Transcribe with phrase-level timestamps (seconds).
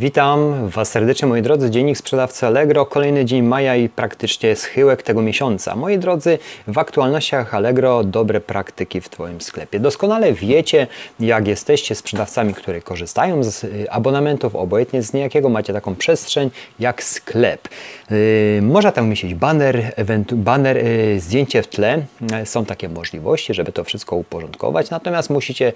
[0.00, 5.22] Witam Was serdecznie moi drodzy, Dziennik Sprzedawcy Allegro, kolejny dzień maja i praktycznie schyłek tego
[5.22, 5.76] miesiąca.
[5.76, 9.80] Moi drodzy, w aktualnościach Allegro dobre praktyki w Twoim sklepie.
[9.80, 10.86] Doskonale wiecie,
[11.20, 16.50] jak jesteście sprzedawcami, które korzystają z y, abonamentów, obojętnie z niejakiego macie taką przestrzeń
[16.80, 17.68] jak sklep.
[18.10, 19.92] Yy, można tam umieścić banner,
[20.32, 22.02] banner yy, zdjęcie w tle.
[22.20, 25.72] Yy, są takie możliwości, żeby to wszystko uporządkować, natomiast musicie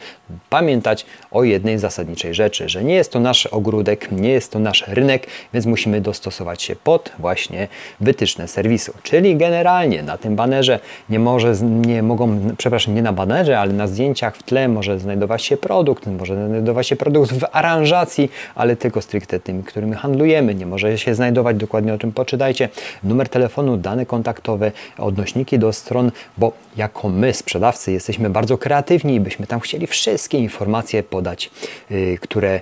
[0.51, 4.85] pamiętać o jednej zasadniczej rzeczy, że nie jest to nasz ogródek, nie jest to nasz
[4.89, 7.69] rynek, więc musimy dostosować się pod właśnie
[8.01, 8.93] wytyczne serwisu.
[9.03, 13.87] Czyli generalnie na tym banerze nie może, nie mogą, przepraszam, nie na banerze, ale na
[13.87, 19.03] zdjęciach w tle może znajdować się produkt, może znajdować się produkt w aranżacji, ale tylko
[19.03, 20.55] stricte tymi, którymi handlujemy.
[20.55, 22.69] Nie może się znajdować dokładnie o czym poczytajcie.
[23.05, 29.21] Numer telefonu, dane kontaktowe, odnośniki do stron, bo jako my, sprzedawcy, jesteśmy bardzo kreatywni i
[29.21, 31.51] byśmy tam chcieli wszystkie informacje podać,
[31.91, 32.61] yy, które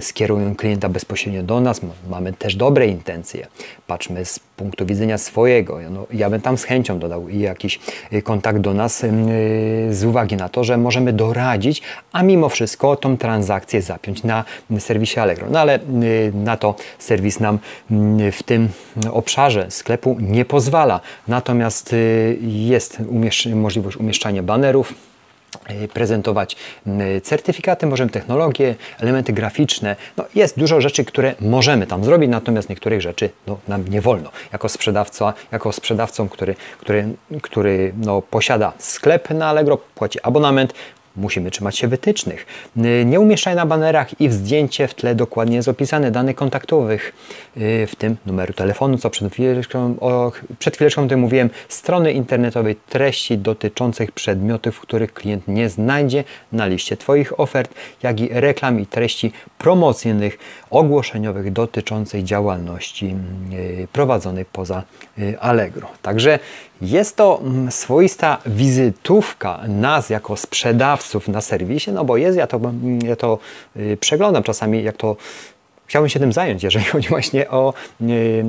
[0.00, 1.80] skierują klienta bezpośrednio do nas.
[2.08, 3.46] Mamy też dobre intencje.
[3.86, 5.78] Patrzmy z punktu widzenia swojego.
[5.90, 7.80] No, ja bym tam z chęcią dodał jakiś
[8.12, 9.08] y, kontakt do nas y,
[9.90, 14.44] z uwagi na to, że możemy doradzić, a mimo wszystko tą transakcję zapiąć na
[14.78, 15.46] serwisie Allegro.
[15.50, 17.58] No ale y, na to serwis nam
[17.90, 18.68] mm, w tym
[19.12, 21.00] obszarze sklepu nie pozwala.
[21.28, 21.94] Natomiast
[22.42, 22.98] jest
[23.54, 24.94] możliwość umieszczania banerów,
[25.92, 26.56] prezentować
[27.22, 29.96] certyfikaty, możemy technologie, elementy graficzne.
[30.16, 34.30] No, jest dużo rzeczy, które możemy tam zrobić, natomiast niektórych rzeczy no, nam nie wolno.
[34.52, 37.08] Jako sprzedawca, jako sprzedawcą, który, który,
[37.42, 40.74] który no, posiada sklep na Allegro, płaci abonament,
[41.16, 42.46] Musimy trzymać się wytycznych.
[42.76, 47.12] Y, nie umieszczaj na banerach i w zdjęcie w tle dokładnie jest opisane danych kontaktowych,
[47.56, 52.76] y, w tym numeru telefonu, co przed chwileczką, o, przed chwileczką tym mówiłem, strony internetowej,
[52.88, 58.86] treści dotyczących przedmiotów, których klient nie znajdzie na liście Twoich ofert, jak i reklam i
[58.86, 60.38] treści promocyjnych,
[60.70, 63.14] ogłoszeniowych dotyczących działalności
[63.52, 64.82] y, prowadzonej poza
[65.40, 65.88] Allegro.
[66.02, 66.38] Także
[66.82, 72.56] jest to mm, swoista wizytówka nas jako sprzedawców na serwisie, no bo jest, ja to,
[72.56, 73.38] mm, ja to
[73.76, 75.16] y, przeglądam czasami, jak to
[75.86, 78.44] chciałbym się tym zająć, jeżeli chodzi właśnie o yy,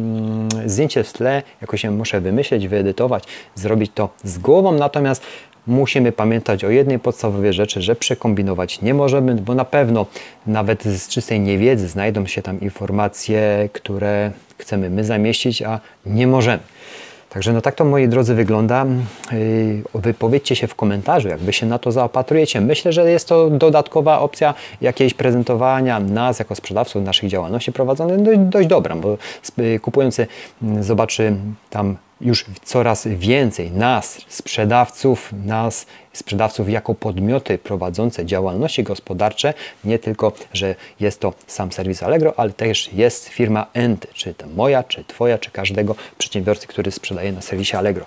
[0.65, 3.23] zdjęcie w tle, jakoś się muszę wymyśleć, wyedytować,
[3.55, 5.23] zrobić to z głową, natomiast
[5.67, 10.05] musimy pamiętać o jednej podstawowej rzeczy, że przekombinować nie możemy, bo na pewno
[10.47, 16.59] nawet z czystej niewiedzy znajdą się tam informacje, które chcemy my zamieścić, a nie możemy.
[17.33, 18.85] Także no tak to moi drodzy wygląda.
[19.31, 22.61] Yy, wypowiedzcie się w komentarzu, jak wy się na to zaopatrujecie.
[22.61, 28.39] Myślę, że jest to dodatkowa opcja jakiejś prezentowania nas jako sprzedawców naszych działalności prowadzonych dość,
[28.39, 29.17] dość dobra, bo
[29.81, 30.27] kupujący
[30.63, 31.35] mm, zobaczy
[31.69, 40.31] tam już coraz więcej nas, sprzedawców, nas, sprzedawców jako podmioty prowadzące działalności gospodarcze, nie tylko,
[40.53, 45.03] że jest to sam serwis Allegro, ale też jest firma Enty, czy to moja, czy
[45.03, 48.05] Twoja, czy każdego przedsiębiorcy, który sprzedaje na serwisie Allegro.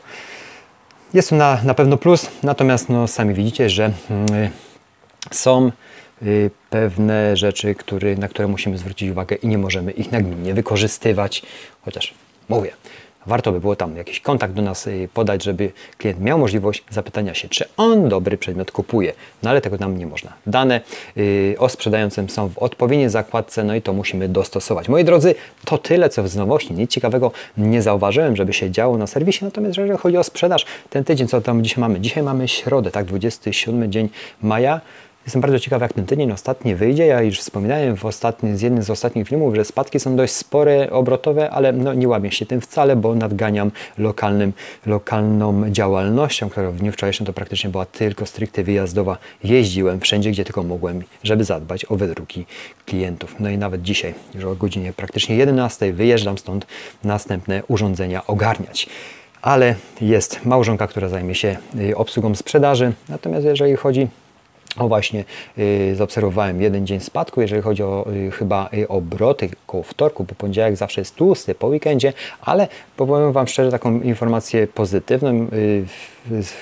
[1.15, 4.51] Jest to na, na pewno plus, natomiast no, sami widzicie, że y,
[5.31, 5.71] są
[6.23, 11.43] y, pewne rzeczy, który, na które musimy zwrócić uwagę i nie możemy ich nagminnie wykorzystywać,
[11.85, 12.15] chociaż
[12.49, 12.73] mówię,
[13.27, 17.35] warto by było tam jakiś kontakt do nas y, podać, żeby klient miał możliwość zapytania
[17.35, 19.13] się, czy on dobry przedmiot kupuje.
[19.43, 20.33] No ale tego nam nie można.
[20.47, 20.81] Dane
[21.17, 24.89] yy, o sprzedającym są w odpowiedniej zakładce, no i to musimy dostosować.
[24.89, 26.75] Moi drodzy, to tyle, co w nowości.
[26.75, 31.05] Nic ciekawego nie zauważyłem, żeby się działo na serwisie, natomiast jeżeli chodzi o sprzedaż, ten
[31.05, 32.01] tydzień, co tam dzisiaj mamy?
[32.01, 34.09] Dzisiaj mamy środę, tak, 27 dzień
[34.43, 34.81] maja.
[35.27, 37.07] Jestem bardzo ciekaw, jak ten tydzień ostatni wyjdzie.
[37.07, 40.91] Ja już wspominałem w ostatni, z jednym z ostatnich filmów, że spadki są dość spore,
[40.91, 44.53] obrotowe, ale no, nie łamię się tym wcale, bo nadganiam lokalnym,
[44.87, 49.19] lokalną działalnością, która w dniu wczorajszym to praktycznie była tylko stricte wyjazdowa.
[49.45, 52.47] Jeździłem wszędzie, gdzie tylko mogłem, żeby zadbać o wydruki
[52.87, 53.37] klientów.
[53.41, 56.67] No i nawet dzisiaj, już o godzinie praktycznie 11 wyjeżdżam stąd
[57.05, 58.89] następne urządzenia ogarniać
[59.43, 62.93] ale jest małżonka, która zajmie się y, obsługą sprzedaży.
[63.09, 64.09] Natomiast jeżeli chodzi
[64.79, 65.25] o właśnie
[65.59, 70.35] y, zaobserwowałem jeden dzień spadku, jeżeli chodzi o y, chyba y, obroty koło wtorku, bo
[70.35, 75.47] poniedziałek zawsze jest tłusty po weekendzie, ale powiem Wam szczerze taką informację pozytywną,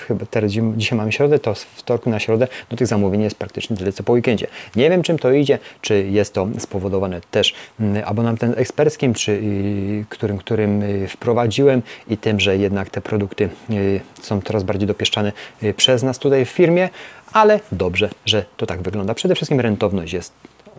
[0.07, 3.77] chyba teraz dzisiaj mamy środę, to z wtorku na środę, no tych zamówień jest praktycznie
[3.77, 4.47] tyle co po weekendzie.
[4.75, 9.41] Nie wiem czym to idzie, czy jest to spowodowane też mm, abonamentem eksperckim, czy
[10.09, 13.49] którym, którym wprowadziłem i tym, że jednak te produkty
[14.21, 15.31] są coraz bardziej dopieszczane
[15.77, 16.89] przez nas tutaj w firmie,
[17.33, 19.13] ale dobrze, że to tak wygląda.
[19.13, 20.33] Przede wszystkim rentowność jest,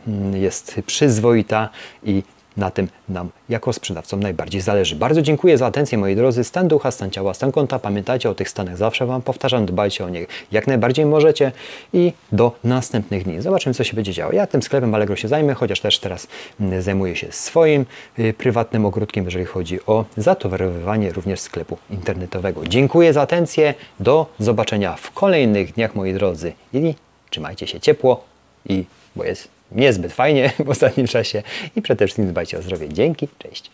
[0.09, 1.69] mm, jest przyzwoita
[2.05, 2.23] i
[2.57, 4.97] na tym nam jako sprzedawcom najbardziej zależy.
[4.97, 6.45] Bardzo dziękuję za atencję moi drodzy.
[6.45, 7.79] Stan ducha, stan ciała, stan konta.
[7.79, 11.53] Pamiętajcie o tych stanach, zawsze Wam powtarzam, dbajcie o nie jak najbardziej możecie
[11.93, 13.41] i do następnych dni.
[13.41, 14.33] Zobaczymy co się będzie działo.
[14.33, 16.27] Ja tym sklepem Allegro się zajmę, chociaż też teraz
[16.61, 17.87] mm, zajmuję się swoim
[18.19, 22.67] y, prywatnym ogródkiem, jeżeli chodzi o zatowarowywanie również sklepu internetowego.
[22.67, 23.75] Dziękuję za atencję.
[24.01, 26.95] Do zobaczenia w kolejnych dniach moi drodzy i
[27.31, 28.25] trzymajcie się ciepło
[28.69, 28.85] i
[29.17, 31.43] bo jest niezbyt fajnie w ostatnim czasie
[31.77, 32.89] i przede wszystkim dbajcie o zdrowie.
[32.89, 33.71] Dzięki, cześć.